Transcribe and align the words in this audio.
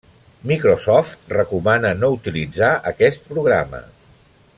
Microsoft 0.51 1.27
recomana 1.37 1.91
no 1.99 2.09
utilitzar 2.15 2.71
aquest 2.93 3.29
programa. 3.35 3.83